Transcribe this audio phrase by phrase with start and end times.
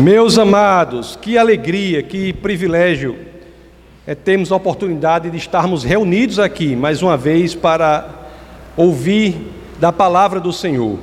[0.00, 3.18] Meus amados, que alegria, que privilégio
[4.06, 8.08] é termos a oportunidade de estarmos reunidos aqui mais uma vez para
[8.78, 9.36] ouvir
[9.78, 10.98] da palavra do Senhor.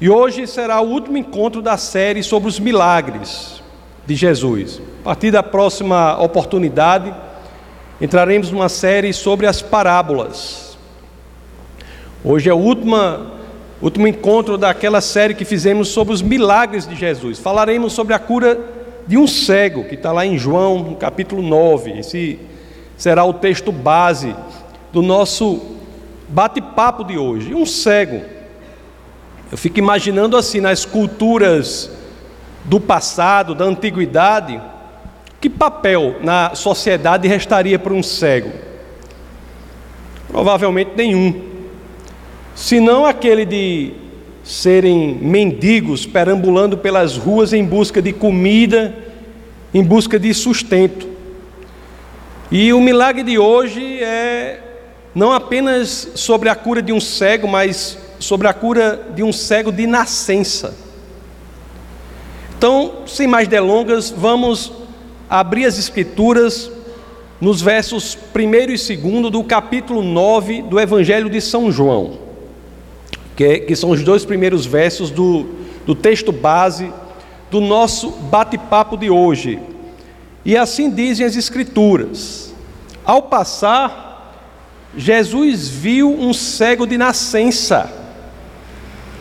[0.00, 3.60] E hoje será o último encontro da série sobre os milagres
[4.06, 4.80] de Jesus.
[5.00, 7.12] A partir da próxima oportunidade,
[8.00, 10.78] entraremos numa série sobre as parábolas.
[12.24, 12.96] Hoje é o último,
[13.84, 17.38] último encontro daquela série que fizemos sobre os milagres de Jesus.
[17.38, 18.58] Falaremos sobre a cura
[19.06, 21.98] de um cego, que está lá em João, no capítulo 9.
[21.98, 22.38] Esse
[22.96, 24.34] será o texto base
[24.92, 25.60] do nosso
[26.28, 27.54] bate-papo de hoje.
[27.54, 28.22] Um cego.
[29.52, 31.90] Eu fico imaginando assim, nas culturas
[32.64, 34.60] do passado, da antiguidade,
[35.40, 38.50] que papel na sociedade restaria para um cego?
[40.26, 41.53] Provavelmente nenhum.
[42.54, 43.92] Senão aquele de
[44.44, 48.94] serem mendigos perambulando pelas ruas em busca de comida,
[49.72, 51.08] em busca de sustento.
[52.52, 54.60] E o milagre de hoje é
[55.14, 59.72] não apenas sobre a cura de um cego, mas sobre a cura de um cego
[59.72, 60.74] de nascença.
[62.56, 64.72] Então, sem mais delongas, vamos
[65.28, 66.70] abrir as Escrituras
[67.40, 72.23] nos versos 1 e 2 do capítulo 9 do Evangelho de São João
[73.36, 75.46] que, que são os dois primeiros versos do,
[75.86, 76.92] do texto base
[77.50, 79.58] do nosso bate-papo de hoje.
[80.44, 82.54] E assim dizem as Escrituras:
[83.04, 84.14] Ao passar,
[84.96, 87.90] Jesus viu um cego de nascença.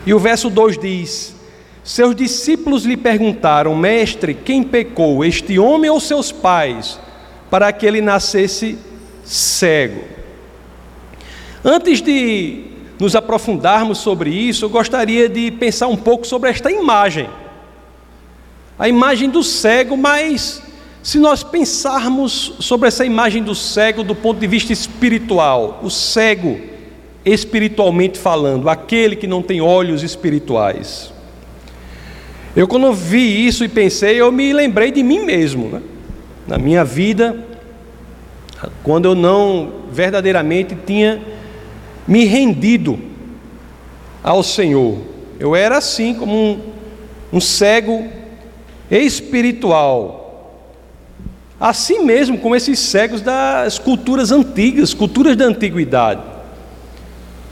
[0.05, 1.35] E o verso 2 diz:
[1.83, 6.99] Seus discípulos lhe perguntaram, Mestre, quem pecou, este homem ou seus pais,
[7.49, 8.77] para que ele nascesse
[9.23, 10.01] cego?
[11.63, 17.29] Antes de nos aprofundarmos sobre isso, eu gostaria de pensar um pouco sobre esta imagem.
[18.77, 20.61] A imagem do cego, mas
[21.01, 26.59] se nós pensarmos sobre essa imagem do cego do ponto de vista espiritual, o cego,
[27.25, 31.11] espiritualmente falando, aquele que não tem olhos espirituais.
[32.55, 35.81] Eu, quando vi isso e pensei, eu me lembrei de mim mesmo, né?
[36.47, 37.35] na minha vida,
[38.83, 41.21] quando eu não verdadeiramente tinha
[42.07, 42.99] me rendido
[44.23, 44.99] ao Senhor.
[45.39, 46.59] Eu era assim, como um,
[47.33, 48.07] um cego
[48.89, 50.21] espiritual.
[51.59, 56.21] Assim mesmo como esses cegos das culturas antigas, culturas da antiguidade.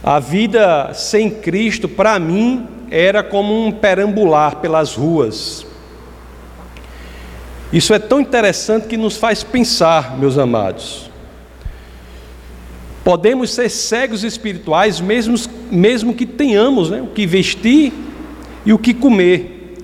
[0.04, 5.66] A vida sem Cristo, para mim, era como um perambular pelas ruas.
[7.72, 11.11] Isso é tão interessante que nos faz pensar, meus amados.
[13.04, 15.36] Podemos ser cegos espirituais, mesmo,
[15.72, 17.92] mesmo que tenhamos né, o que vestir
[18.64, 19.76] e o que comer.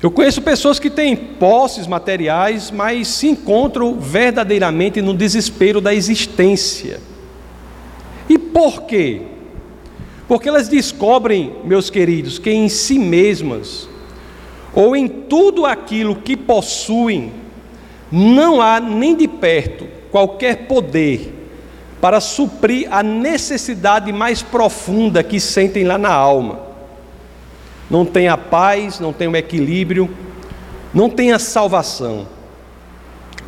[0.00, 7.00] Eu conheço pessoas que têm posses materiais, mas se encontram verdadeiramente no desespero da existência.
[8.28, 9.22] E por quê?
[10.28, 13.88] Porque elas descobrem, meus queridos, que em si mesmas,
[14.72, 17.32] ou em tudo aquilo que possuem,
[18.10, 21.41] não há nem de perto qualquer poder
[22.02, 26.58] para suprir a necessidade mais profunda que sentem lá na alma.
[27.88, 30.10] Não tem a paz, não tem o equilíbrio,
[30.92, 32.26] não tem a salvação.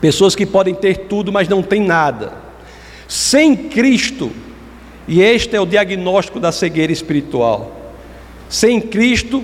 [0.00, 2.32] Pessoas que podem ter tudo, mas não têm nada.
[3.08, 4.30] Sem Cristo,
[5.08, 7.72] e este é o diagnóstico da cegueira espiritual.
[8.48, 9.42] Sem Cristo,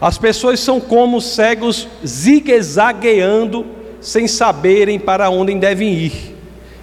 [0.00, 3.64] as pessoas são como cegos zigue-zagueando,
[4.00, 6.34] sem saberem para onde devem ir.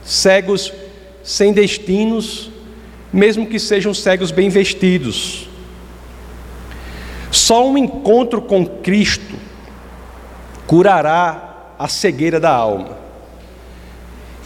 [0.06, 0.72] Cegos
[1.24, 2.50] sem destinos,
[3.12, 5.48] mesmo que sejam cegos bem vestidos.
[7.32, 9.36] Só um encontro com Cristo
[10.66, 12.98] curará a cegueira da alma.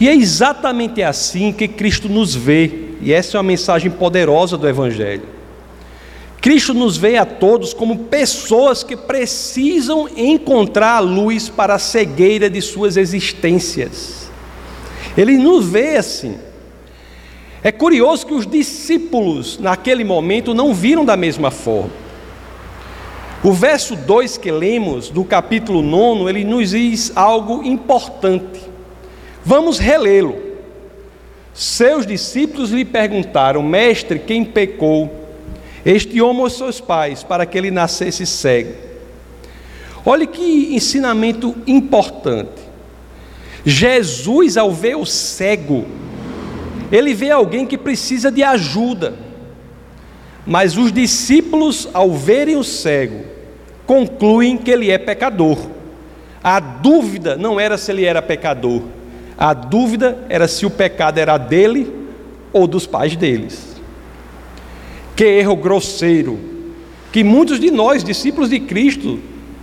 [0.00, 4.68] E é exatamente assim que Cristo nos vê, e essa é uma mensagem poderosa do
[4.68, 5.34] Evangelho.
[6.40, 12.50] Cristo nos vê a todos como pessoas que precisam encontrar a luz para a cegueira
[12.50, 14.28] de suas existências.
[15.16, 16.36] Ele nos vê assim.
[17.64, 21.88] É curioso que os discípulos, naquele momento, não viram da mesma forma.
[23.42, 28.60] O verso 2 que lemos, do capítulo 9, ele nos diz algo importante.
[29.42, 30.36] Vamos relê-lo.
[31.54, 35.24] Seus discípulos lhe perguntaram: Mestre, quem pecou?
[35.86, 38.74] Este homem ou seus pais, para que ele nascesse cego?
[40.04, 42.62] Olhe que ensinamento importante.
[43.64, 45.86] Jesus, ao ver o cego,
[46.90, 49.14] ele vê alguém que precisa de ajuda.
[50.46, 53.24] Mas os discípulos, ao verem o cego,
[53.86, 55.58] concluem que ele é pecador.
[56.42, 58.82] A dúvida não era se ele era pecador,
[59.36, 61.90] a dúvida era se o pecado era dele
[62.52, 63.74] ou dos pais deles.
[65.16, 66.38] Que erro grosseiro,
[67.10, 69.18] que muitos de nós, discípulos de Cristo,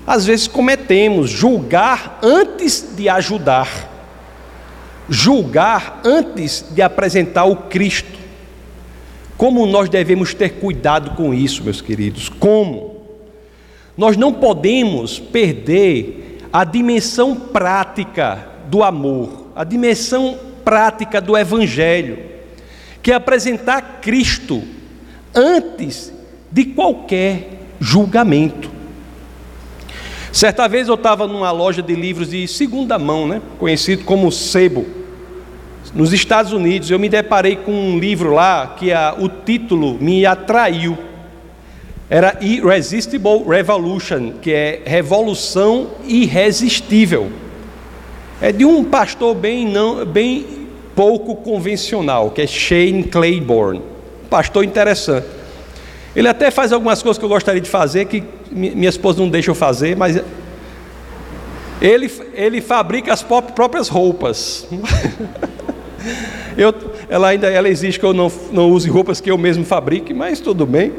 [0.08, 3.91] às vezes cometemos, julgar antes de ajudar,
[5.10, 8.20] julgar antes de apresentar o Cristo.
[9.38, 12.30] Como nós devemos ter cuidado com isso, meus queridos?
[12.30, 13.02] Como?
[13.98, 22.20] Nós não podemos perder a dimensão prática do amor, a dimensão prática do Evangelho,
[23.02, 24.62] que é apresentar Cristo
[25.34, 26.14] antes
[26.52, 28.81] de qualquer julgamento.
[30.32, 34.86] Certa vez eu estava numa loja de livros de segunda mão, né, conhecido como Sebo,
[35.94, 36.90] nos Estados Unidos.
[36.90, 40.98] Eu me deparei com um livro lá que a, o título me atraiu.
[42.10, 47.30] Era Irresistible Revolution, que é Revolução Irresistível.
[48.42, 50.46] É de um pastor bem, não, bem
[50.96, 53.82] pouco convencional, que é Shane Claiborne.
[54.30, 55.28] Pastor interessante.
[56.16, 59.50] Ele até faz algumas coisas que eu gostaria de fazer que minha esposa não deixa
[59.50, 60.22] eu fazer, mas
[61.82, 64.68] ele, ele fabrica as próprias roupas.
[66.58, 66.74] eu,
[67.10, 70.40] ela ainda ela exige que eu não, não use roupas que eu mesmo fabrique, mas
[70.40, 70.92] tudo bem.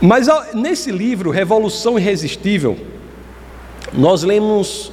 [0.00, 2.76] Mas nesse livro, Revolução Irresistível,
[3.92, 4.92] nós lemos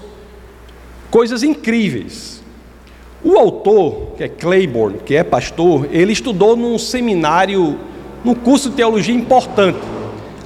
[1.10, 2.44] coisas incríveis.
[3.24, 7.77] O autor, que é Claiborne, que é pastor, ele estudou num seminário,
[8.24, 9.99] num curso de teologia importante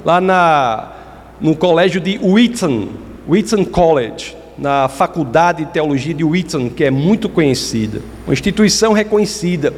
[0.05, 0.91] lá na,
[1.39, 2.89] no colégio de Wheaton,
[3.27, 9.73] Wheaton College, na Faculdade de Teologia de Wheaton, que é muito conhecida, uma instituição reconhecida.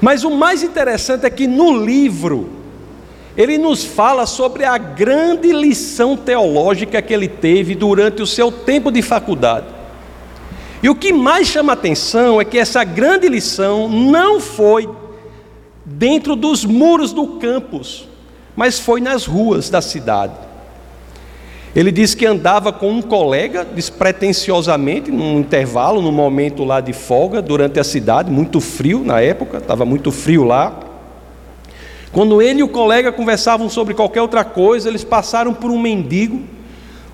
[0.00, 2.50] Mas o mais interessante é que no livro,
[3.36, 8.90] ele nos fala sobre a grande lição teológica que ele teve durante o seu tempo
[8.90, 9.66] de faculdade.
[10.82, 14.88] E o que mais chama atenção é que essa grande lição não foi
[15.84, 18.08] dentro dos muros do campus,
[18.56, 20.34] mas foi nas ruas da cidade.
[21.74, 27.40] Ele disse que andava com um colega despretensiosamente, num intervalo, num momento lá de folga,
[27.40, 30.80] durante a cidade, muito frio na época, estava muito frio lá.
[32.10, 36.42] Quando ele e o colega conversavam sobre qualquer outra coisa, eles passaram por um mendigo.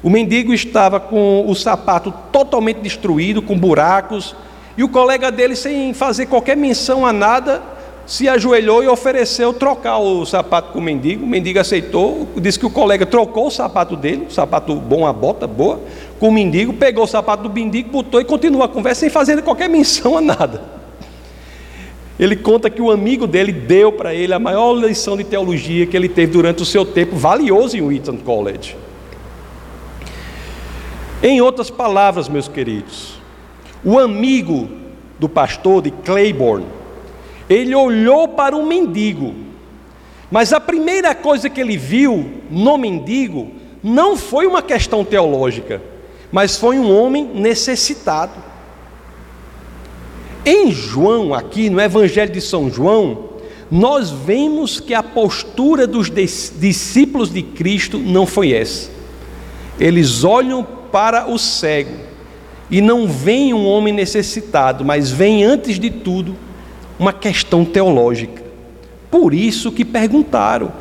[0.02, 4.34] O mendigo estava com o sapato totalmente destruído, com buracos,
[4.74, 7.62] e o colega dele, sem fazer qualquer menção a nada,
[8.06, 11.24] se ajoelhou e ofereceu trocar o sapato com o mendigo.
[11.24, 15.46] O mendigo aceitou, disse que o colega trocou o sapato dele, sapato bom, a bota
[15.46, 15.80] boa,
[16.20, 19.42] com o mendigo, pegou o sapato do mendigo, botou e continuou a conversa sem fazer
[19.42, 20.76] qualquer menção a nada.
[22.18, 25.96] Ele conta que o amigo dele deu para ele a maior lição de teologia que
[25.96, 28.76] ele teve durante o seu tempo valioso em Wheaton College.
[31.22, 33.20] Em outras palavras, meus queridos,
[33.84, 34.68] o amigo
[35.18, 36.64] do pastor de Claiborne
[37.48, 39.34] ele olhou para um mendigo,
[40.30, 43.50] mas a primeira coisa que ele viu no mendigo
[43.82, 45.80] não foi uma questão teológica,
[46.32, 48.32] mas foi um homem necessitado.
[50.44, 53.30] Em João, aqui no Evangelho de São João,
[53.70, 58.90] nós vemos que a postura dos discípulos de Cristo não foi essa.
[59.78, 61.96] Eles olham para o cego
[62.70, 66.36] e não veem um homem necessitado, mas veem antes de tudo
[66.98, 68.42] uma questão teológica.
[69.10, 70.72] Por isso que perguntaram: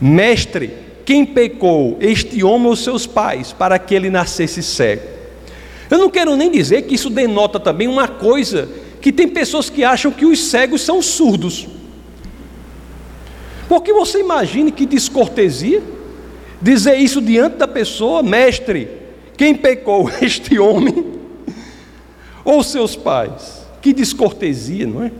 [0.00, 0.72] Mestre,
[1.04, 5.02] quem pecou, este homem ou seus pais, para que ele nascesse cego?
[5.90, 8.68] Eu não quero nem dizer que isso denota também uma coisa
[9.00, 11.66] que tem pessoas que acham que os cegos são surdos.
[13.68, 15.82] Porque você imagine que descortesia
[16.60, 18.88] dizer isso diante da pessoa, mestre,
[19.36, 21.06] quem pecou, este homem
[22.44, 23.66] ou seus pais?
[23.80, 25.12] Que descortesia, não é?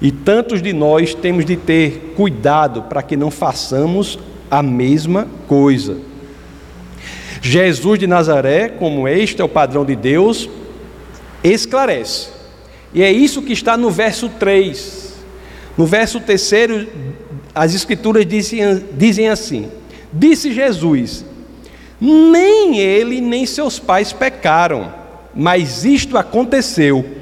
[0.00, 4.18] E tantos de nós temos de ter cuidado para que não façamos
[4.50, 5.98] a mesma coisa.
[7.42, 10.48] Jesus de Nazaré, como este é o padrão de Deus,
[11.44, 12.28] esclarece.
[12.94, 15.14] E é isso que está no verso 3.
[15.76, 16.86] No verso 3,
[17.54, 19.70] as Escrituras dizem, dizem assim:
[20.12, 21.24] Disse Jesus:
[22.00, 24.92] Nem ele nem seus pais pecaram,
[25.34, 27.19] mas isto aconteceu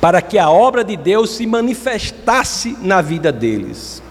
[0.00, 4.02] para que a obra de Deus se manifestasse na vida deles.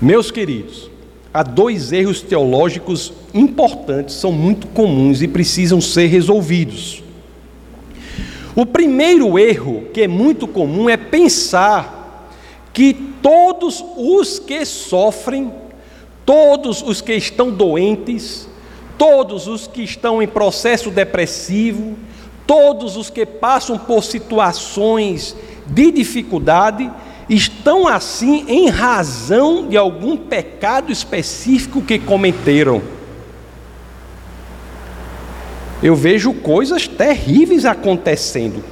[0.00, 0.90] Meus queridos,
[1.32, 7.02] há dois erros teológicos importantes, são muito comuns e precisam ser resolvidos.
[8.54, 12.28] O primeiro erro, que é muito comum, é pensar
[12.72, 15.52] que todos os que sofrem,
[16.26, 18.48] todos os que estão doentes,
[18.98, 21.96] todos os que estão em processo depressivo,
[22.50, 25.36] todos os que passam por situações
[25.68, 26.90] de dificuldade,
[27.28, 32.82] estão assim em razão de algum pecado específico que cometeram.
[35.80, 38.64] Eu vejo coisas terríveis acontecendo.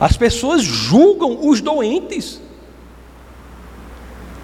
[0.00, 2.40] As pessoas julgam os doentes.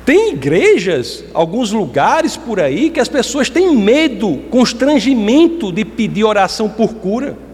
[0.04, 6.68] Tem igrejas, alguns lugares por aí, que as pessoas têm medo, constrangimento de pedir oração
[6.68, 7.50] por cura.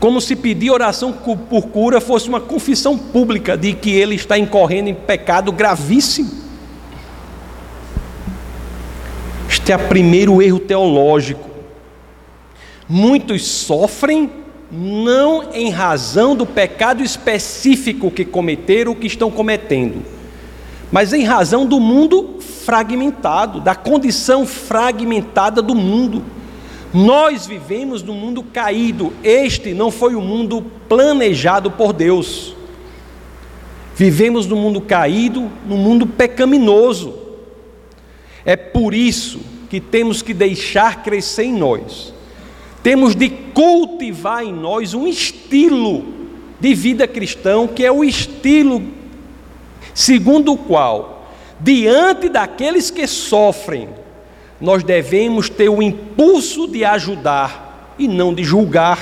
[0.00, 4.88] Como se pedir oração por cura fosse uma confissão pública de que ele está incorrendo
[4.88, 6.30] em pecado gravíssimo.
[9.48, 11.48] Este é o primeiro erro teológico.
[12.88, 14.30] Muitos sofrem
[14.70, 20.02] não em razão do pecado específico que cometeram ou que estão cometendo,
[20.92, 26.22] mas em razão do mundo fragmentado, da condição fragmentada do mundo.
[26.92, 32.54] Nós vivemos num mundo caído, este não foi o mundo planejado por Deus.
[33.94, 37.14] Vivemos num mundo caído, num mundo pecaminoso.
[38.44, 42.14] É por isso que temos que deixar crescer em nós
[42.82, 46.06] temos de cultivar em nós um estilo
[46.60, 48.82] de vida cristão, que é o estilo
[49.94, 51.30] segundo o qual,
[51.60, 53.88] diante daqueles que sofrem,
[54.60, 58.98] nós devemos ter o impulso de ajudar e não de julgar.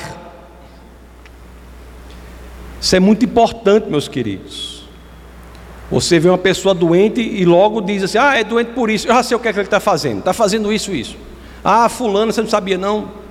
[2.80, 4.84] Isso é muito importante, meus queridos.
[5.90, 9.06] Você vê uma pessoa doente e logo diz assim: Ah, é doente por isso.
[9.06, 10.18] Eu já sei o que, é que ele está fazendo.
[10.18, 11.16] Está fazendo isso, isso.
[11.64, 13.26] Ah, fulano, você não sabia não?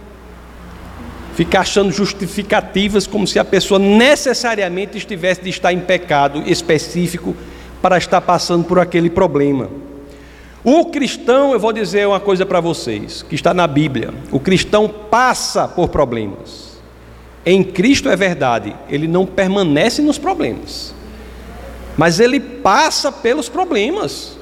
[1.35, 7.35] fica achando justificativas como se a pessoa necessariamente estivesse de estar em pecado específico
[7.81, 9.69] para estar passando por aquele problema.
[10.67, 14.89] O cristão, eu vou dizer uma coisa para vocês, que está na Bíblia: o cristão
[14.89, 16.79] passa por problemas.
[17.45, 20.95] Em Cristo é verdade, ele não permanece nos problemas,
[21.95, 24.35] mas ele passa pelos problemas.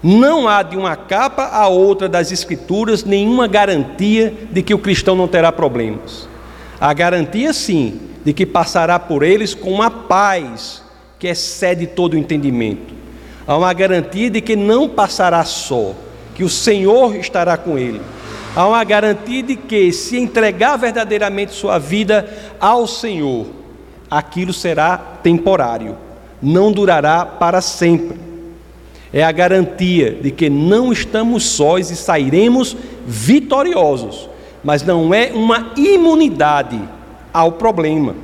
[0.00, 5.16] Não há de uma capa a outra das Escrituras nenhuma garantia de que o cristão
[5.16, 6.28] não terá problemas.
[6.80, 10.80] A garantia, sim, de que passará por eles com uma paz
[11.18, 12.95] que excede todo o entendimento.
[13.46, 15.92] Há uma garantia de que não passará só,
[16.34, 18.00] que o Senhor estará com ele.
[18.54, 23.46] Há uma garantia de que, se entregar verdadeiramente sua vida ao Senhor,
[24.10, 25.96] aquilo será temporário,
[26.42, 28.26] não durará para sempre
[29.12, 32.76] é a garantia de que não estamos sós e sairemos
[33.06, 34.28] vitoriosos,
[34.62, 36.78] mas não é uma imunidade
[37.32, 38.14] ao problema.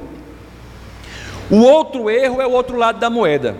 [1.50, 3.56] O outro erro é o outro lado da moeda.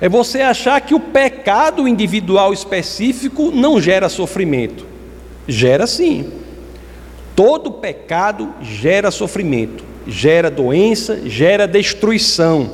[0.00, 4.86] É você achar que o pecado individual específico não gera sofrimento.
[5.46, 6.30] Gera sim.
[7.34, 12.70] Todo pecado gera sofrimento, gera doença, gera destruição.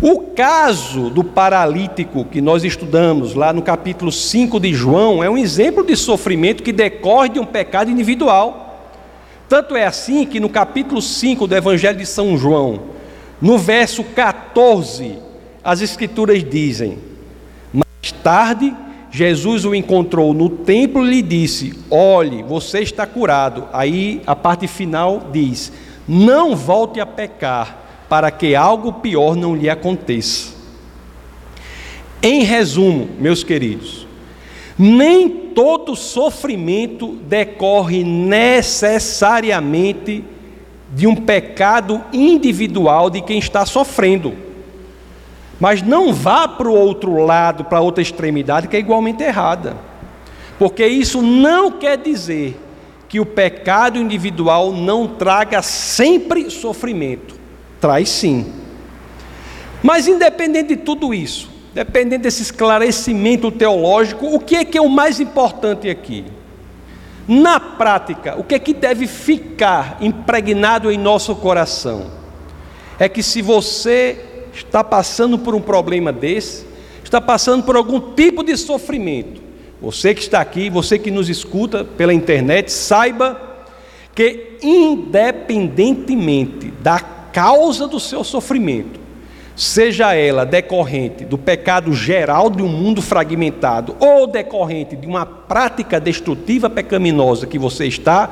[0.00, 5.38] O caso do paralítico que nós estudamos lá no capítulo 5 de João é um
[5.38, 8.90] exemplo de sofrimento que decorre de um pecado individual.
[9.48, 12.80] Tanto é assim que no capítulo 5 do Evangelho de São João,
[13.40, 15.18] no verso 14,
[15.64, 16.98] as Escrituras dizem:
[17.72, 18.74] Mais tarde,
[19.10, 23.66] Jesus o encontrou no templo e lhe disse: Olhe, você está curado.
[23.72, 25.72] Aí a parte final diz:
[26.06, 27.78] Não volte a pecar
[28.08, 30.52] para que algo pior não lhe aconteça.
[32.22, 34.06] Em resumo, meus queridos,
[34.78, 40.24] nem todo sofrimento decorre necessariamente
[40.92, 44.43] de um pecado individual de quem está sofrendo.
[45.60, 49.76] Mas não vá para o outro lado, para outra extremidade, que é igualmente errada.
[50.58, 52.60] Porque isso não quer dizer
[53.08, 57.44] que o pecado individual não traga sempre sofrimento
[57.84, 58.50] traz sim.
[59.82, 64.88] Mas independente de tudo isso, dependendo desse esclarecimento teológico, o que é que é o
[64.88, 66.24] mais importante aqui?
[67.28, 72.06] Na prática, o que é que deve ficar impregnado em nosso coração?
[72.98, 76.64] É que se você está passando por um problema desse,
[77.02, 79.42] está passando por algum tipo de sofrimento,
[79.80, 83.54] você que está aqui, você que nos escuta pela internet, saiba
[84.14, 89.00] que independentemente da causa do seu sofrimento,
[89.56, 96.00] seja ela decorrente do pecado geral de um mundo fragmentado ou decorrente de uma prática
[96.00, 98.30] destrutiva pecaminosa que você está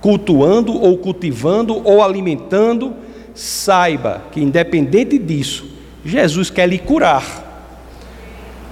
[0.00, 2.94] cultuando ou cultivando ou alimentando,
[3.34, 5.66] saiba que independente disso,
[6.04, 7.50] Jesus quer lhe curar.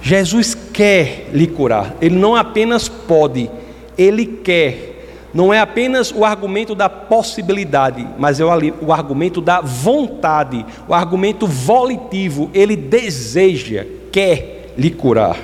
[0.01, 1.95] Jesus quer lhe curar.
[2.01, 3.49] Ele não apenas pode,
[3.97, 4.89] ele quer.
[5.33, 11.47] Não é apenas o argumento da possibilidade, mas é o argumento da vontade, o argumento
[11.47, 12.49] volitivo.
[12.53, 15.37] Ele deseja, quer lhe curar.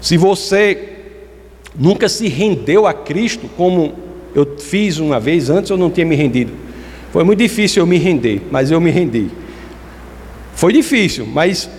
[0.00, 0.92] Se você
[1.74, 3.94] nunca se rendeu a Cristo, como
[4.34, 6.63] eu fiz uma vez, antes eu não tinha me rendido.
[7.14, 9.28] Foi muito difícil eu me render, mas eu me rendi.
[10.52, 11.70] Foi difícil, mas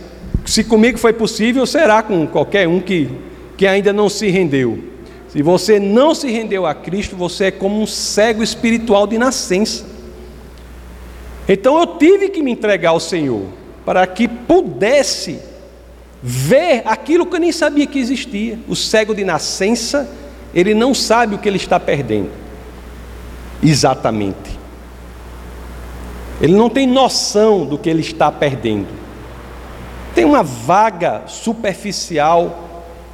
[0.45, 3.09] se comigo foi possível, será com qualquer um que,
[3.57, 4.81] que ainda não se rendeu.
[5.27, 9.85] Se você não se rendeu a Cristo, você é como um cego espiritual de nascença.
[11.49, 13.43] Então eu tive que me entregar ao Senhor,
[13.85, 15.37] para que pudesse
[16.23, 18.57] ver aquilo que eu nem sabia que existia.
[18.69, 20.09] O cego de nascença,
[20.53, 22.29] ele não sabe o que ele está perdendo.
[23.61, 24.54] Exatamente.
[26.41, 28.87] Ele não tem noção do que ele está perdendo.
[30.13, 32.63] Tem uma vaga, superficial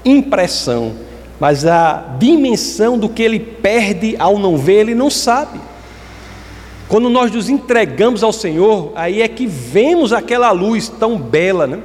[0.04, 0.94] impressão,
[1.40, 5.60] mas a dimensão do que ele perde ao não ver, ele não sabe.
[6.88, 11.80] Quando nós nos entregamos ao Senhor, aí é que vemos aquela luz tão bela, né?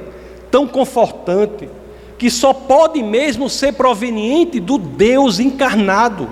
[0.51, 1.69] tão confortante,
[2.17, 6.27] que só pode mesmo ser proveniente do Deus encarnado,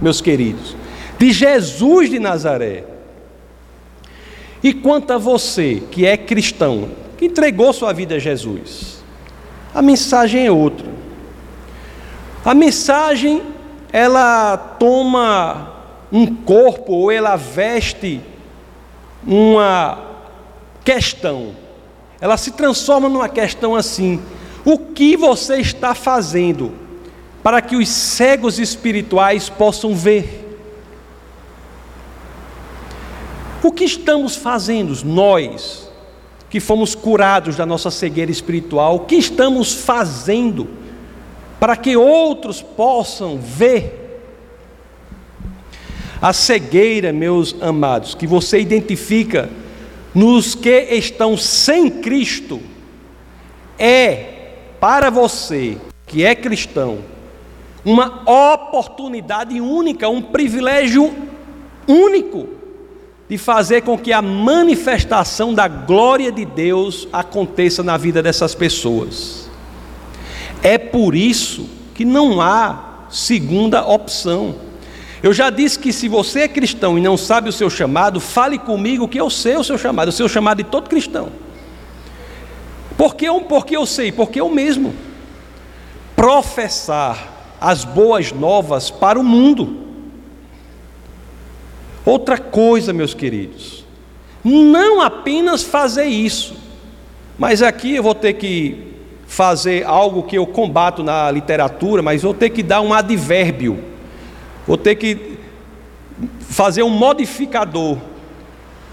[0.00, 0.76] meus queridos,
[1.18, 2.95] de Jesus de Nazaré.
[4.62, 9.02] E quanto a você, que é cristão, que entregou sua vida a Jesus,
[9.74, 10.86] a mensagem é outra.
[12.44, 13.42] A mensagem,
[13.92, 15.74] ela toma
[16.12, 18.20] um corpo ou ela veste
[19.26, 19.98] uma
[20.84, 21.54] questão.
[22.20, 24.22] Ela se transforma numa questão assim:
[24.64, 26.72] o que você está fazendo
[27.42, 30.45] para que os cegos espirituais possam ver?
[33.66, 35.90] O que estamos fazendo, nós,
[36.48, 40.68] que fomos curados da nossa cegueira espiritual, o que estamos fazendo
[41.58, 44.22] para que outros possam ver?
[46.22, 49.50] A cegueira, meus amados, que você identifica
[50.14, 52.60] nos que estão sem Cristo,
[53.76, 55.76] é para você
[56.06, 57.00] que é cristão,
[57.84, 61.12] uma oportunidade única, um privilégio
[61.88, 62.55] único
[63.28, 69.50] de fazer com que a manifestação da glória de Deus aconteça na vida dessas pessoas.
[70.62, 74.54] É por isso que não há segunda opção.
[75.22, 78.58] Eu já disse que se você é cristão e não sabe o seu chamado, fale
[78.58, 81.30] comigo que eu sei o seu chamado, o seu chamado de todo cristão.
[82.96, 84.12] Por que, porque eu sei?
[84.12, 84.94] Porque eu mesmo.
[86.14, 89.85] Professar as boas novas para o mundo.
[92.06, 93.84] Outra coisa, meus queridos,
[94.44, 96.54] não apenas fazer isso,
[97.36, 98.94] mas aqui eu vou ter que
[99.26, 103.82] fazer algo que eu combato na literatura, mas vou ter que dar um advérbio,
[104.64, 105.36] vou ter que
[106.48, 107.98] fazer um modificador,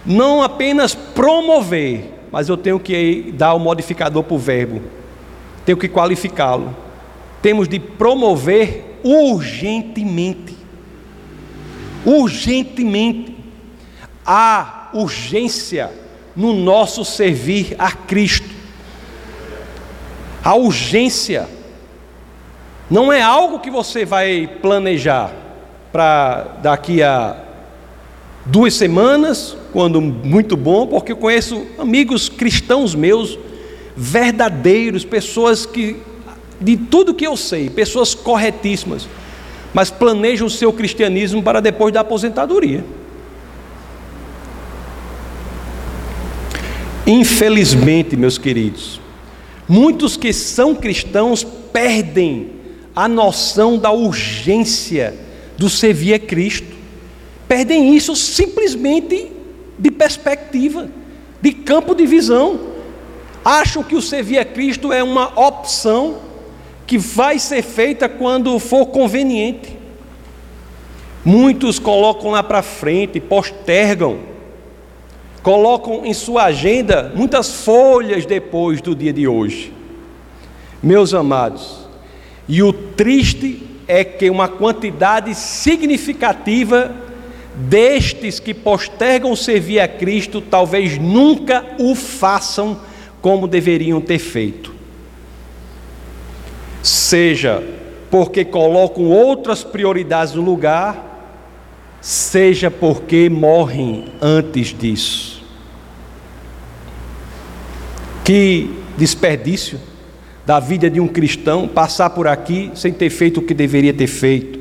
[0.04, 4.82] não apenas promover, mas eu tenho que dar o um modificador para o verbo,
[5.63, 6.76] tenho que qualificá-lo.
[7.43, 10.62] Temos de promover urgentemente
[12.05, 13.35] urgentemente.
[14.25, 15.91] Há urgência
[16.35, 18.49] no nosso servir a Cristo.
[20.43, 21.47] A urgência
[22.89, 25.31] não é algo que você vai planejar
[25.91, 27.37] para daqui a
[28.45, 33.37] duas semanas, quando muito bom, porque eu conheço amigos cristãos meus,
[33.95, 35.97] verdadeiros, pessoas que,
[36.59, 39.07] de tudo que eu sei, pessoas corretíssimas
[39.73, 42.83] mas planejam o seu cristianismo para depois da aposentadoria.
[47.05, 49.01] Infelizmente, meus queridos,
[49.67, 52.51] muitos que são cristãos perdem
[52.95, 55.15] a noção da urgência
[55.57, 56.73] do servir a Cristo.
[57.47, 59.31] Perdem isso simplesmente
[59.77, 60.89] de perspectiva,
[61.41, 62.59] de campo de visão.
[63.43, 66.19] Acham que o servir a Cristo é uma opção
[66.93, 69.75] que vai ser feita quando for conveniente.
[71.25, 74.19] Muitos colocam lá para frente, postergam,
[75.41, 79.73] colocam em sua agenda muitas folhas depois do dia de hoje.
[80.84, 81.88] Meus amados,
[82.47, 86.95] e o triste é que uma quantidade significativa
[87.56, 92.79] destes que postergam servir a Cristo talvez nunca o façam
[93.19, 94.72] como deveriam ter feito
[96.84, 97.63] seja
[98.12, 101.12] porque colocam outras prioridades no lugar,
[102.00, 105.41] seja porque morrem antes disso.
[108.24, 109.80] Que desperdício
[110.46, 114.08] da vida de um cristão passar por aqui sem ter feito o que deveria ter
[114.08, 114.60] feito,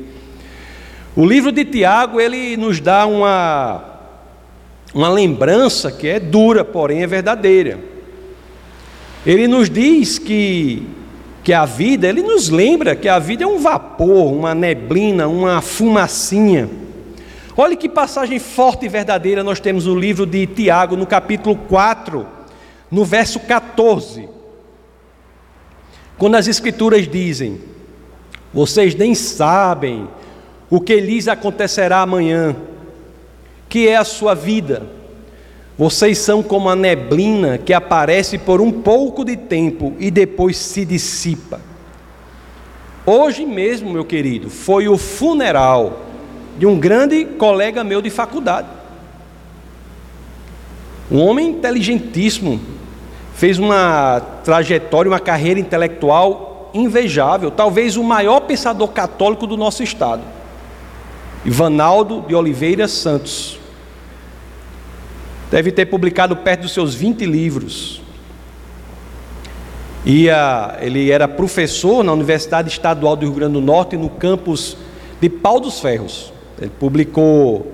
[1.15, 3.83] O livro de Tiago, ele nos dá uma,
[4.95, 7.79] uma lembrança que é dura, porém é verdadeira.
[9.23, 10.87] Ele nos diz que,
[11.43, 15.61] que a vida, ele nos lembra que a vida é um vapor, uma neblina, uma
[15.61, 16.69] fumacinha.
[17.55, 22.25] Olhe que passagem forte e verdadeira nós temos no livro de Tiago, no capítulo 4,
[22.89, 24.29] no verso 14.
[26.17, 27.59] Quando as Escrituras dizem:
[28.53, 30.07] Vocês nem sabem
[30.69, 32.55] o que lhes acontecerá amanhã,
[33.67, 35.02] que é a sua vida.
[35.77, 40.85] Vocês são como a neblina que aparece por um pouco de tempo e depois se
[40.85, 41.59] dissipa.
[43.05, 45.99] Hoje mesmo, meu querido, foi o funeral
[46.57, 48.67] de um grande colega meu de faculdade.
[51.11, 52.61] Um homem inteligentíssimo,
[53.33, 60.21] fez uma trajetória, uma carreira intelectual invejável, talvez o maior pensador católico do nosso estado.
[61.43, 63.62] Ivanaldo de Oliveira Santos.
[65.53, 68.01] Deve ter publicado perto dos seus 20 livros.
[70.03, 74.75] Ia, ele era professor na Universidade Estadual do Rio Grande do Norte, no campus
[75.21, 76.33] de Pau dos Ferros.
[76.59, 77.71] Ele publicou,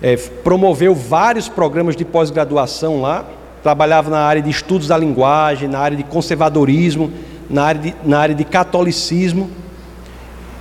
[0.00, 3.24] é, promoveu vários programas de pós-graduação lá,
[3.60, 7.10] trabalhava na área de estudos da linguagem, na área de conservadorismo,
[7.50, 9.50] na área de, na área de catolicismo.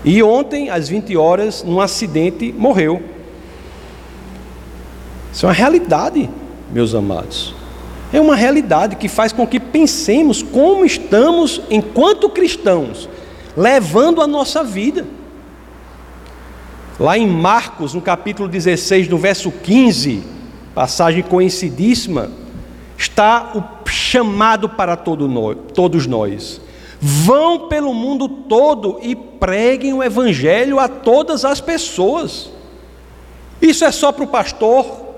[0.03, 3.03] E ontem, às 20 horas, num acidente, morreu.
[5.31, 6.29] Isso é uma realidade,
[6.71, 7.53] meus amados.
[8.11, 13.07] É uma realidade que faz com que pensemos como estamos, enquanto cristãos,
[13.55, 15.05] levando a nossa vida.
[16.99, 20.23] Lá em Marcos, no capítulo 16, no verso 15,
[20.73, 22.31] passagem conhecidíssima,
[22.97, 26.59] está o chamado para todos nós.
[26.99, 32.49] Vão pelo mundo todo e preguem o evangelho a todas as pessoas.
[33.61, 35.08] Isso é só para o pastor?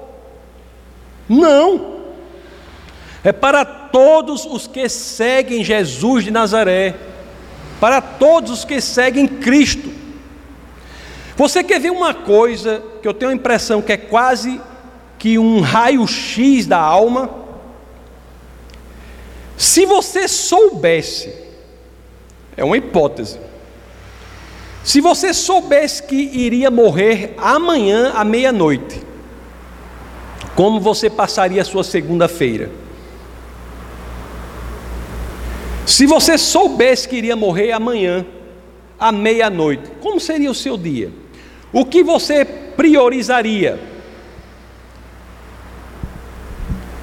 [1.31, 2.01] Não.
[3.23, 6.95] É para todos os que seguem Jesus de Nazaré,
[7.79, 9.89] para todos os que seguem Cristo.
[11.37, 14.59] Você quer ver uma coisa que eu tenho a impressão que é quase
[15.17, 17.29] que um raio-x da alma?
[19.55, 21.33] Se você soubesse
[22.57, 23.39] é uma hipótese.
[24.83, 29.10] Se você soubesse que iria morrer amanhã à meia-noite,
[30.55, 32.69] como você passaria a sua segunda-feira?
[35.85, 38.25] Se você soubesse que iria morrer amanhã
[38.99, 41.11] à meia-noite, como seria o seu dia?
[41.73, 43.79] O que você priorizaria?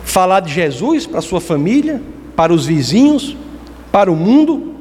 [0.05, 2.03] Falar de Jesus para sua família,
[2.35, 3.37] para os vizinhos,
[3.91, 4.75] para o mundo?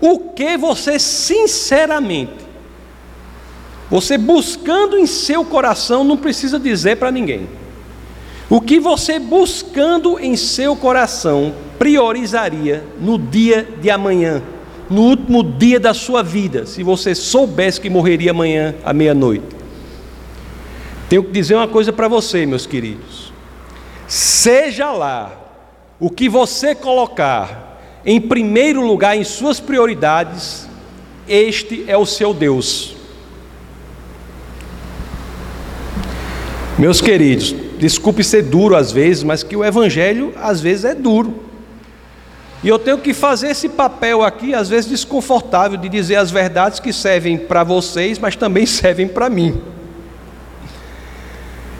[0.00, 2.44] O que você sinceramente,
[3.88, 7.61] você buscando em seu coração, não precisa dizer para ninguém.
[8.52, 14.42] O que você buscando em seu coração priorizaria no dia de amanhã,
[14.90, 19.46] no último dia da sua vida, se você soubesse que morreria amanhã à meia-noite?
[21.08, 23.32] Tenho que dizer uma coisa para você, meus queridos.
[24.06, 25.32] Seja lá
[25.98, 30.68] o que você colocar em primeiro lugar em suas prioridades,
[31.26, 32.96] este é o seu Deus.
[36.78, 41.42] Meus queridos, desculpe ser duro às vezes, mas que o Evangelho às vezes é duro.
[42.62, 46.78] E eu tenho que fazer esse papel aqui, às vezes desconfortável, de dizer as verdades
[46.78, 49.60] que servem para vocês, mas também servem para mim.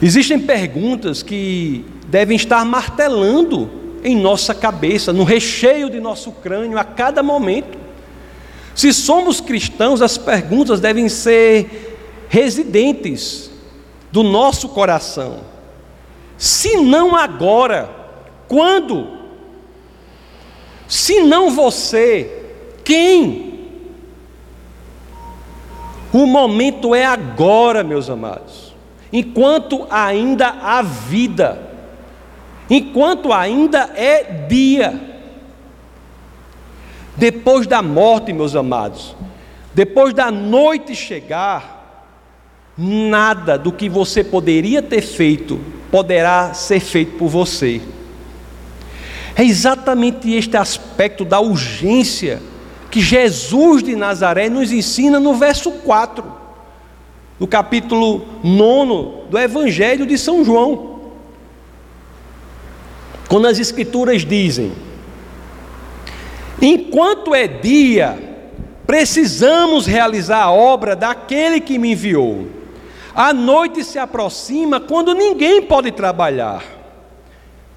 [0.03, 3.71] Existem perguntas que devem estar martelando
[4.03, 7.79] em nossa cabeça, no recheio de nosso crânio a cada momento.
[8.75, 13.53] Se somos cristãos, as perguntas devem ser residentes
[14.11, 15.52] do nosso coração.
[16.37, 17.89] Se não agora,
[18.49, 19.09] quando?
[20.89, 22.45] Se não você,
[22.85, 23.69] quem?
[26.13, 28.75] O momento é agora, meus amados.
[29.13, 31.73] Enquanto ainda há vida
[32.75, 34.99] enquanto ainda é dia.
[37.17, 39.15] Depois da morte, meus amados,
[39.75, 42.09] depois da noite chegar,
[42.77, 45.61] nada do que você poderia ter feito
[45.93, 47.81] poderá ser feito por você.
[49.37, 52.43] É exatamente este aspecto da urgência
[52.91, 56.25] que Jesus de Nazaré nos ensina no verso 4,
[57.39, 61.01] do capítulo 9 do Evangelho de São João.
[63.29, 64.73] Quando as Escrituras dizem:
[66.61, 68.33] enquanto é dia,
[68.87, 72.47] Precisamos realizar a obra daquele que me enviou.
[73.15, 76.65] A noite se aproxima quando ninguém pode trabalhar.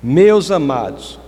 [0.02, 1.20] Meus amados,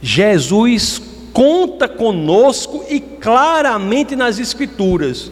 [0.00, 1.00] Jesus
[1.32, 5.30] conta conosco e claramente nas Escrituras,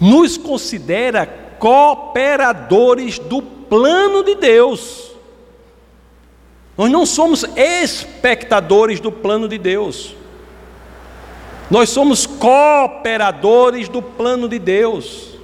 [0.00, 1.26] nos considera
[1.58, 5.10] cooperadores do plano de Deus.
[6.76, 10.14] Nós não somos espectadores do plano de Deus.
[11.70, 15.37] Nós somos cooperadores do plano de Deus.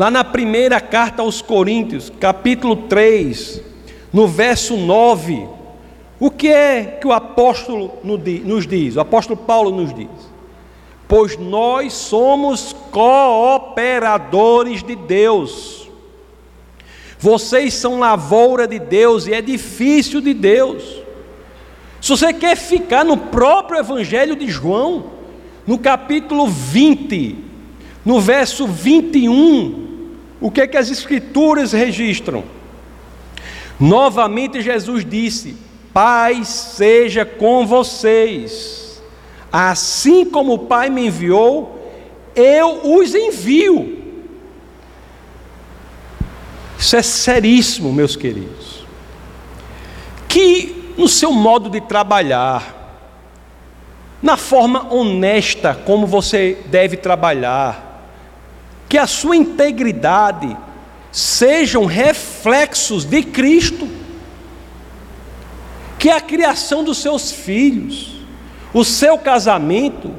[0.00, 3.60] Lá na primeira carta aos Coríntios, capítulo 3,
[4.10, 5.46] no verso 9,
[6.18, 8.96] o que é que o apóstolo nos diz?
[8.96, 10.08] O apóstolo Paulo nos diz:
[11.06, 15.90] Pois nós somos cooperadores de Deus.
[17.18, 20.82] Vocês são lavoura de Deus e edifício de Deus.
[22.00, 25.10] Se você quer ficar no próprio Evangelho de João,
[25.66, 27.36] no capítulo 20,
[28.02, 29.89] no verso 21,
[30.40, 32.44] o que é que as Escrituras registram?
[33.78, 35.56] Novamente Jesus disse:
[35.92, 39.02] Pai seja com vocês,
[39.52, 41.78] assim como o Pai me enviou,
[42.34, 43.98] eu os envio.
[46.78, 48.86] Isso é seríssimo, meus queridos.
[50.26, 52.80] Que no seu modo de trabalhar,
[54.22, 57.89] na forma honesta como você deve trabalhar,
[58.90, 60.56] que a sua integridade
[61.12, 63.88] sejam reflexos de Cristo,
[65.96, 68.16] que a criação dos seus filhos,
[68.74, 70.12] o seu casamento,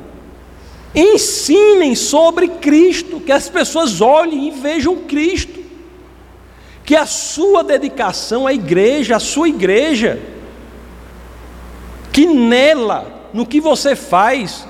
[0.95, 5.59] ensinem sobre Cristo, que as pessoas olhem e vejam Cristo,
[6.85, 10.17] que a sua dedicação à igreja, a sua igreja,
[12.13, 14.65] que nela no que você faz,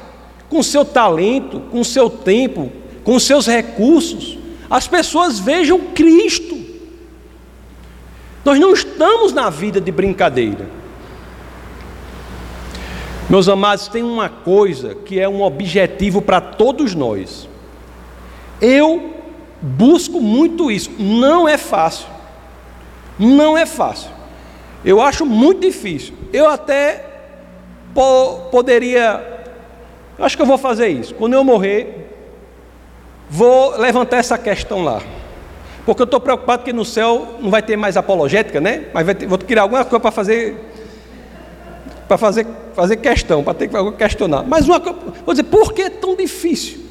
[0.50, 4.38] com seu talento, com seu tempo, com seus recursos,
[4.70, 6.58] as pessoas vejam Cristo.
[8.44, 10.68] Nós não estamos na vida de brincadeira.
[13.30, 17.48] Meus amados, tem uma coisa que é um objetivo para todos nós.
[18.60, 19.16] Eu
[19.62, 20.92] busco muito isso.
[21.00, 22.08] Não é fácil.
[23.18, 24.10] Não é fácil.
[24.84, 26.14] Eu acho muito difícil.
[26.34, 27.06] Eu até
[27.94, 29.44] po poderia,
[30.18, 31.14] acho que eu vou fazer isso.
[31.16, 32.01] Quando eu morrer,
[33.32, 35.02] vou levantar essa questão lá.
[35.86, 38.88] Porque eu estou preocupado que no céu não vai ter mais apologética, né?
[38.94, 40.68] Mas ter, vou criar alguma coisa para fazer
[42.10, 44.44] para fazer, fazer questão, para ter que questionar.
[44.44, 46.82] Mas uma vou dizer, por que é tão difícil?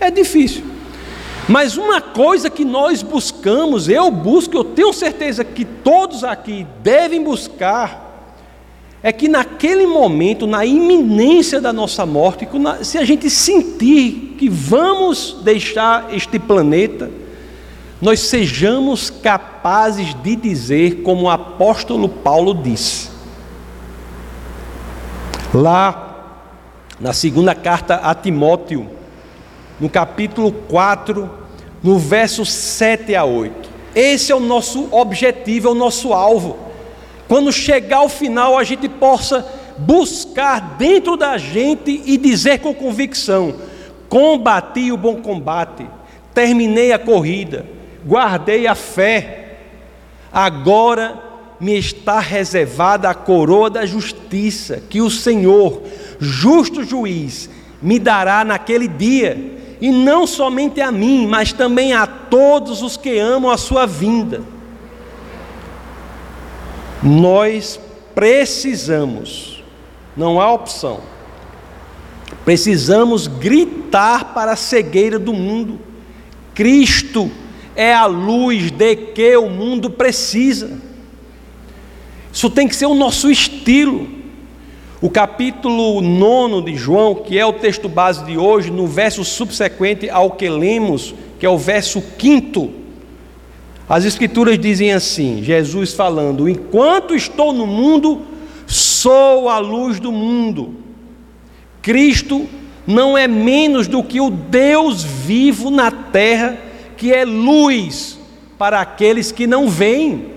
[0.00, 0.64] É difícil.
[1.46, 7.22] Mas uma coisa que nós buscamos, eu busco, eu tenho certeza que todos aqui devem
[7.22, 8.32] buscar,
[9.02, 12.48] é que naquele momento, na iminência da nossa morte,
[12.82, 17.10] se a gente sentir que vamos deixar este planeta,
[18.00, 23.10] nós sejamos capazes de dizer, como o apóstolo Paulo disse,
[25.52, 26.40] lá
[27.00, 28.88] na segunda carta a Timóteo,
[29.80, 31.30] no capítulo 4,
[31.82, 33.70] no verso 7 a 8.
[33.94, 36.64] Esse é o nosso objetivo, é o nosso alvo
[37.28, 39.46] quando chegar ao final, a gente possa
[39.78, 43.54] buscar dentro da gente e dizer com convicção:
[44.08, 45.86] combati o bom combate,
[46.32, 47.64] terminei a corrida,
[48.04, 49.58] guardei a fé,
[50.32, 51.22] agora
[51.60, 55.82] me está reservada a coroa da justiça, que o Senhor,
[56.18, 57.48] justo juiz,
[57.80, 63.18] me dará naquele dia, e não somente a mim, mas também a todos os que
[63.18, 64.42] amam a sua vinda.
[67.02, 67.78] Nós
[68.14, 69.62] precisamos,
[70.16, 71.00] não há opção,
[72.44, 75.80] precisamos gritar para a cegueira do mundo:
[76.54, 77.30] Cristo
[77.74, 80.78] é a luz de que o mundo precisa.
[82.32, 84.08] Isso tem que ser o nosso estilo.
[85.00, 90.08] O capítulo 9 de João, que é o texto base de hoje, no verso subsequente
[90.08, 92.84] ao que lemos, que é o verso 5
[93.88, 98.22] as Escrituras dizem assim: Jesus falando, enquanto estou no mundo,
[98.66, 100.74] sou a luz do mundo.
[101.84, 102.48] Cristo
[102.86, 106.58] não é menos do que o Deus vivo na terra,
[106.96, 108.18] que é luz
[108.58, 110.32] para aqueles que não veem.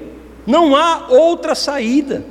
[0.45, 2.25] Não há outra saída.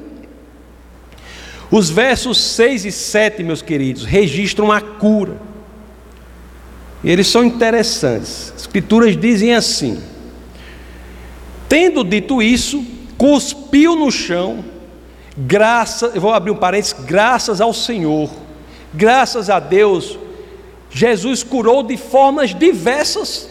[1.71, 5.41] Os versos 6 e 7, meus queridos, registram a cura.
[7.03, 8.53] Eles são interessantes.
[8.55, 9.99] As Escrituras dizem assim:
[11.71, 12.85] Tendo dito isso,
[13.17, 14.63] cuspiu no chão,
[15.37, 18.31] graças, vou abrir um parênteses, graças ao Senhor,
[18.97, 20.19] graças a Deus,
[20.91, 23.49] Jesus curou de formas diversas,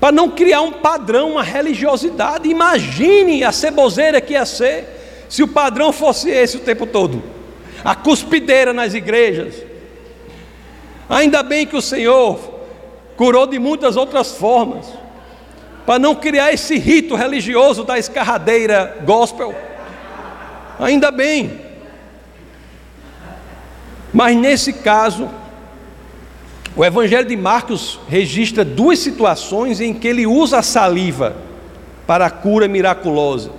[0.00, 2.48] para não criar um padrão, uma religiosidade.
[2.48, 7.34] Imagine a ceboseira que ia ser se o padrão fosse esse o tempo todo
[7.84, 9.62] a cuspideira nas igrejas.
[11.08, 12.40] Ainda bem que o Senhor
[13.14, 14.86] curou de muitas outras formas,
[15.84, 19.54] para não criar esse rito religioso da escarradeira gospel.
[20.80, 21.63] Ainda bem.
[24.14, 25.28] Mas nesse caso,
[26.76, 31.34] o Evangelho de Marcos registra duas situações em que ele usa a saliva
[32.06, 33.50] para a cura miraculosa.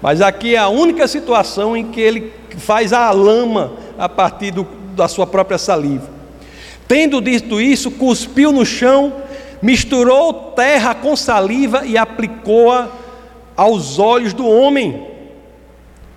[0.00, 4.64] Mas aqui é a única situação em que ele faz a lama a partir do,
[4.94, 6.08] da sua própria saliva.
[6.86, 9.14] Tendo dito isso, cuspiu no chão,
[9.60, 12.88] misturou terra com saliva e aplicou-a
[13.56, 15.08] aos olhos do homem.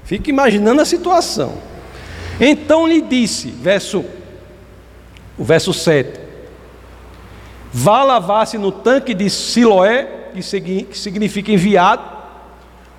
[0.04, 1.54] Fique imaginando a situação.
[2.39, 4.06] Então lhe disse, verso,
[5.38, 6.19] o verso 7:
[7.73, 12.17] Vá lavar-se no tanque de Siloé, que significa enviado.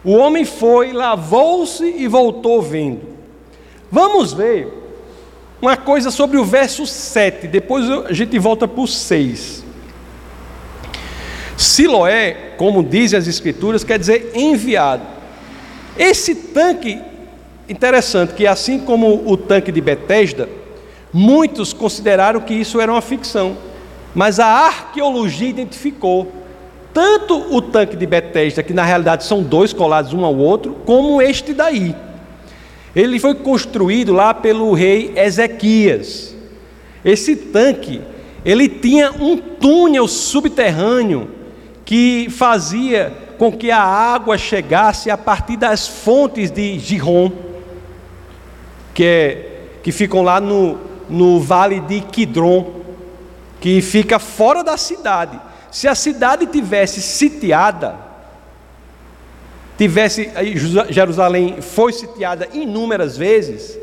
[0.04, 3.16] O homem foi, lavou-se e voltou vendo.
[3.90, 4.72] Vamos ver
[5.60, 9.64] uma coisa sobre o verso 7, depois a gente volta para o 6.
[11.56, 15.02] Siloé, como dizem as Escrituras, quer dizer enviado.
[15.98, 17.02] Esse tanque,
[17.68, 20.48] interessante, que assim como o tanque de Betesda,
[21.12, 23.56] muitos consideraram que isso era uma ficção,
[24.14, 26.32] mas a arqueologia identificou
[26.92, 31.22] tanto o tanque de Betesda, que na realidade são dois colados um ao outro, como
[31.22, 31.94] este daí.
[32.96, 36.34] Ele foi construído lá pelo rei Ezequias.
[37.04, 38.00] Esse tanque,
[38.44, 41.30] ele tinha um túnel subterrâneo
[41.84, 47.30] que fazia com que a água chegasse a partir das fontes de Giron,
[48.98, 50.76] que, é, que ficam lá no,
[51.08, 52.80] no vale de Kidron,
[53.60, 55.38] que fica fora da cidade.
[55.70, 57.94] Se a cidade tivesse sitiada,
[59.78, 60.28] tivesse
[60.90, 63.78] Jerusalém foi sitiada inúmeras vezes,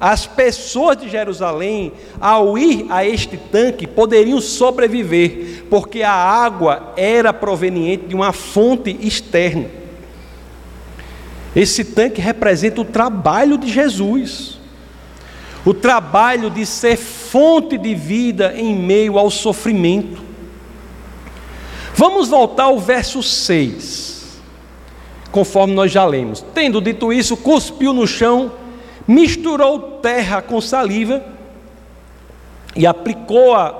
[0.00, 7.32] as pessoas de Jerusalém, ao ir a este tanque, poderiam sobreviver, porque a água era
[7.32, 9.66] proveniente de uma fonte externa.
[11.54, 14.55] Esse tanque representa o trabalho de Jesus,
[15.66, 20.22] o trabalho de ser fonte de vida em meio ao sofrimento.
[21.92, 24.38] Vamos voltar ao verso 6,
[25.32, 26.44] conforme nós já lemos.
[26.54, 28.52] Tendo dito isso, cuspiu no chão,
[29.08, 31.24] misturou terra com saliva
[32.76, 33.74] e aplicou-a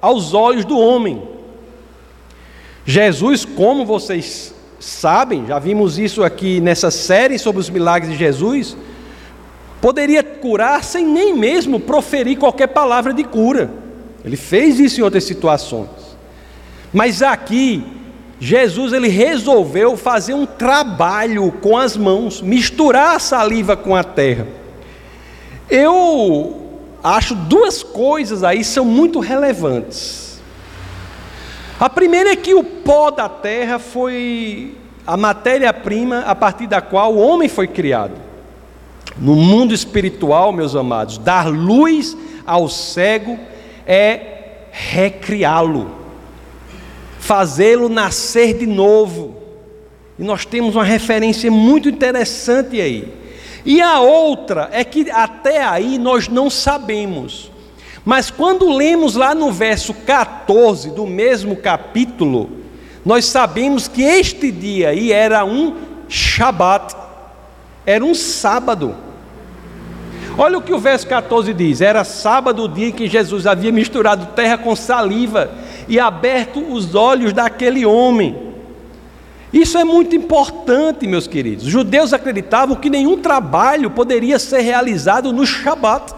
[0.00, 1.22] aos olhos do homem.
[2.84, 8.76] Jesus, como vocês sabem, já vimos isso aqui nessa série sobre os milagres de Jesus,
[9.80, 13.70] poderia curar sem nem mesmo proferir qualquer palavra de cura.
[14.24, 15.88] Ele fez isso em outras situações.
[16.92, 17.82] Mas aqui,
[18.38, 24.46] Jesus ele resolveu fazer um trabalho com as mãos, misturar a saliva com a terra.
[25.68, 26.68] Eu
[27.02, 30.40] acho duas coisas aí são muito relevantes.
[31.78, 34.74] A primeira é que o pó da terra foi
[35.06, 38.29] a matéria-prima a partir da qual o homem foi criado.
[39.18, 43.38] No mundo espiritual, meus amados, dar luz ao cego
[43.86, 46.00] é recriá-lo
[47.30, 49.36] fazê-lo nascer de novo.
[50.18, 53.14] E nós temos uma referência muito interessante aí.
[53.64, 57.52] E a outra é que até aí nós não sabemos.
[58.04, 62.50] Mas quando lemos lá no verso 14 do mesmo capítulo,
[63.04, 65.76] nós sabemos que este dia aí era um
[66.08, 66.96] Shabat,
[67.90, 68.94] era um sábado.
[70.38, 73.72] Olha o que o verso 14 diz: era sábado o dia em que Jesus havia
[73.72, 75.50] misturado terra com saliva
[75.88, 78.50] e aberto os olhos daquele homem.
[79.52, 81.66] Isso é muito importante, meus queridos.
[81.66, 86.14] Os judeus acreditavam que nenhum trabalho poderia ser realizado no Shabat.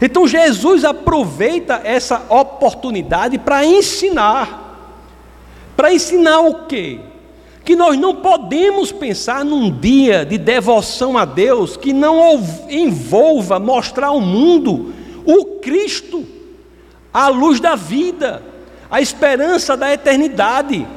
[0.00, 4.66] Então Jesus aproveita essa oportunidade para ensinar.
[5.76, 7.00] Para ensinar o quê?
[7.68, 14.06] Que nós não podemos pensar num dia de devoção a Deus que não envolva mostrar
[14.06, 14.94] ao mundo
[15.26, 16.24] o Cristo
[17.12, 18.42] a luz da vida,
[18.90, 20.88] a esperança da eternidade.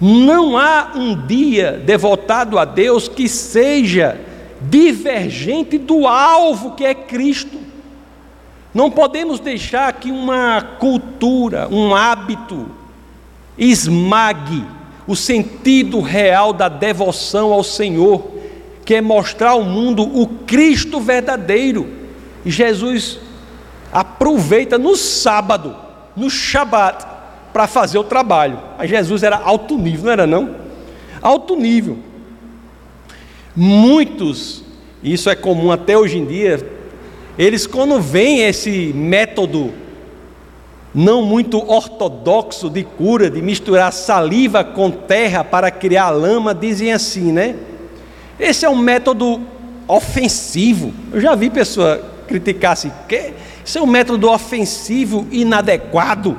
[0.00, 4.20] Não há um dia devotado a Deus que seja
[4.60, 7.60] divergente do alvo que é Cristo.
[8.74, 12.66] Não podemos deixar que uma cultura, um hábito,
[13.56, 14.74] esmague
[15.06, 18.30] o sentido real da devoção ao Senhor,
[18.84, 21.88] que é mostrar ao mundo o Cristo verdadeiro.
[22.44, 23.18] E Jesus
[23.92, 25.76] aproveita no sábado,
[26.16, 27.06] no Shabat,
[27.52, 28.60] para fazer o trabalho.
[28.76, 30.56] Mas Jesus era alto nível, não era não?
[31.22, 31.98] Alto nível.
[33.54, 34.62] Muitos,
[35.02, 36.68] isso é comum até hoje em dia,
[37.38, 39.72] eles quando veem esse método
[40.96, 47.32] não muito ortodoxo de cura, de misturar saliva com terra para criar lama, dizem assim,
[47.32, 47.54] né?
[48.40, 49.42] Esse é um método
[49.86, 50.94] ofensivo.
[51.12, 56.34] Eu já vi pessoa criticar assim, que isso é um método ofensivo, inadequado.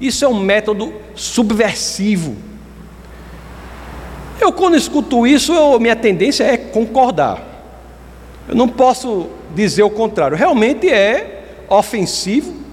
[0.00, 2.36] Isso é um método subversivo.
[4.40, 7.38] Eu, quando escuto isso, eu, minha tendência é concordar.
[8.48, 10.38] Eu não posso dizer o contrário.
[10.38, 12.69] Realmente é ofensivo.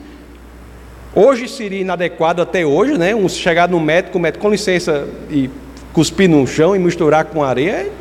[1.16, 3.16] Hoje seria inadequado até hoje, né?
[3.16, 5.50] Um chegar no médico, o médico, com licença, e
[5.94, 7.92] cuspir no chão e misturar com areia,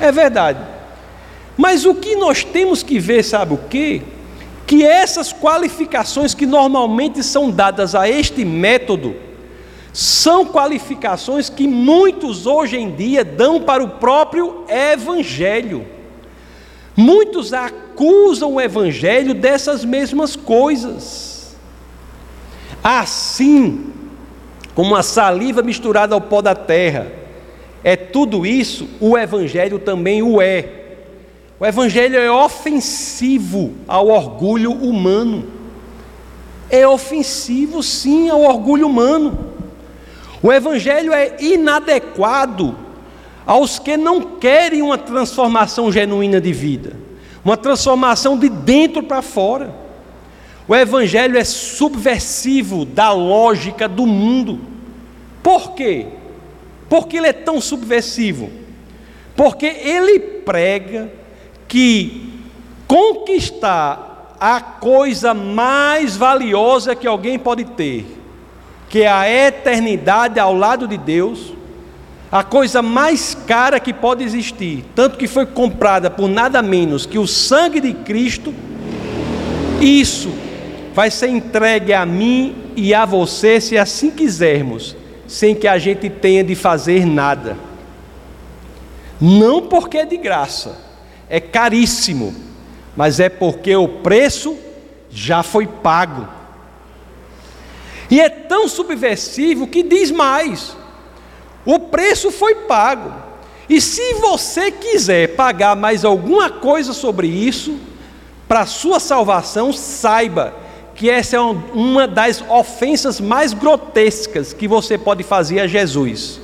[0.00, 0.58] é, é verdade.
[1.56, 4.00] Mas o que nós temos que ver, sabe o quê?
[4.66, 9.14] Que essas qualificações que normalmente são dadas a este método,
[9.92, 15.84] são qualificações que muitos hoje em dia dão para o próprio Evangelho.
[16.96, 21.31] Muitos acusam o Evangelho dessas mesmas coisas.
[22.82, 23.92] Assim
[24.74, 27.12] como a saliva misturada ao pó da terra,
[27.84, 30.68] é tudo isso, o Evangelho também o é.
[31.58, 35.46] O Evangelho é ofensivo ao orgulho humano.
[36.70, 39.38] É ofensivo, sim, ao orgulho humano.
[40.42, 42.76] O Evangelho é inadequado
[43.46, 46.96] aos que não querem uma transformação genuína de vida,
[47.44, 49.81] uma transformação de dentro para fora.
[50.66, 54.60] O Evangelho é subversivo da lógica do mundo.
[55.42, 56.06] Por quê?
[56.88, 58.50] Porque ele é tão subversivo?
[59.34, 61.10] Porque ele prega
[61.66, 62.32] que
[62.86, 68.06] conquistar a coisa mais valiosa que alguém pode ter,
[68.88, 71.54] que é a eternidade ao lado de Deus,
[72.30, 77.18] a coisa mais cara que pode existir, tanto que foi comprada por nada menos que
[77.18, 78.54] o sangue de Cristo,
[79.80, 80.30] isso
[80.94, 84.94] vai ser entregue a mim e a você, se assim quisermos,
[85.26, 87.56] sem que a gente tenha de fazer nada.
[89.20, 90.78] Não porque é de graça,
[91.28, 92.34] é caríssimo,
[92.96, 94.56] mas é porque o preço
[95.10, 96.28] já foi pago.
[98.10, 100.76] E é tão subversivo que diz mais:
[101.64, 103.12] o preço foi pago.
[103.68, 107.78] E se você quiser pagar mais alguma coisa sobre isso,
[108.46, 110.52] para sua salvação, saiba
[110.94, 116.40] que essa é uma das ofensas mais grotescas que você pode fazer a Jesus.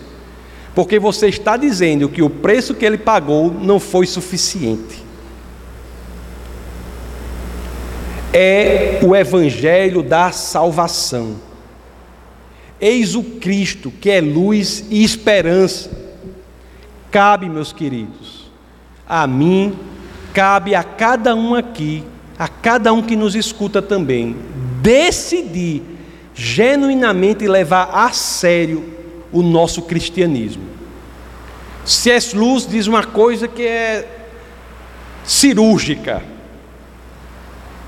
[0.74, 5.04] Porque você está dizendo que o preço que ele pagou não foi suficiente.
[8.32, 11.36] É o evangelho da salvação.
[12.80, 15.90] Eis o Cristo, que é luz e esperança.
[17.10, 18.50] Cabe, meus queridos,
[19.08, 19.76] a mim,
[20.32, 22.04] cabe a cada um aqui,
[22.38, 24.36] a cada um que nos escuta também,
[24.80, 25.82] decidir
[26.34, 28.94] genuinamente levar a sério
[29.32, 30.62] o nosso cristianismo.
[31.84, 32.36] C.S.
[32.36, 34.06] Luz diz uma coisa que é
[35.24, 36.22] cirúrgica.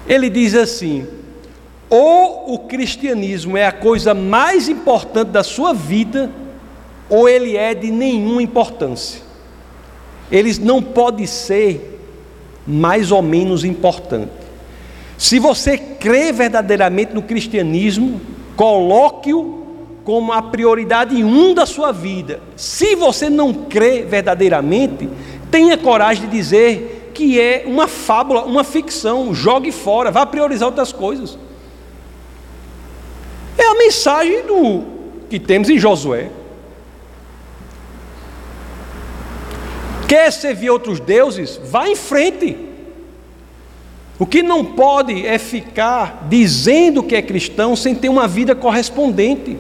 [0.07, 1.07] Ele diz assim:
[1.89, 6.31] ou o cristianismo é a coisa mais importante da sua vida,
[7.09, 9.21] ou ele é de nenhuma importância.
[10.31, 12.01] Eles não pode ser
[12.67, 14.40] mais ou menos importante.
[15.21, 18.23] Se você crê verdadeiramente no cristianismo,
[18.57, 19.67] coloque-o
[20.03, 22.41] como a prioridade um da sua vida.
[22.57, 25.11] Se você não crê verdadeiramente,
[25.51, 30.91] tenha coragem de dizer que é uma fábula, uma ficção, jogue fora, vá priorizar outras
[30.91, 31.37] coisas.
[33.59, 34.85] É a mensagem do
[35.29, 36.31] que temos em Josué.
[40.09, 41.61] Quer servir outros deuses?
[41.63, 42.70] Vá em frente.
[44.21, 49.57] O que não pode é ficar dizendo que é cristão sem ter uma vida correspondente.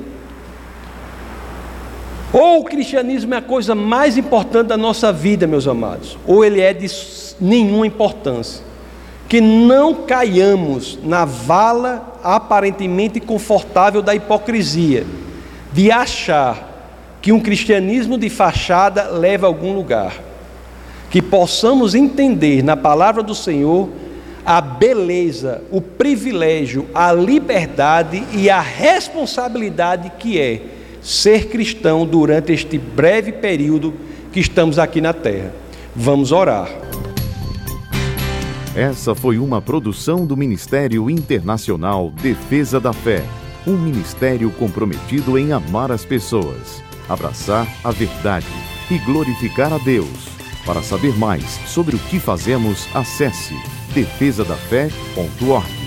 [2.30, 6.60] Ou o cristianismo é a coisa mais importante da nossa vida, meus amados, ou ele
[6.60, 6.86] é de
[7.40, 8.62] nenhuma importância
[9.30, 15.06] que não caiamos na vala aparentemente confortável da hipocrisia,
[15.72, 20.12] de achar que um cristianismo de fachada leva a algum lugar.
[21.10, 23.88] Que possamos entender na palavra do Senhor
[24.50, 30.60] a beleza, o privilégio, a liberdade e a responsabilidade que é
[31.00, 33.94] ser cristão durante este breve período
[34.32, 35.54] que estamos aqui na terra.
[35.94, 36.68] Vamos orar.
[38.74, 43.22] Essa foi uma produção do Ministério Internacional Defesa da Fé,
[43.64, 48.48] um ministério comprometido em amar as pessoas, abraçar a verdade
[48.90, 50.28] e glorificar a Deus.
[50.66, 53.54] Para saber mais sobre o que fazemos, acesse
[53.94, 55.79] defesadafé.org.